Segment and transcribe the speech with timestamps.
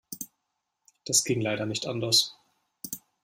[1.05, 2.35] Das ging leider nicht anders.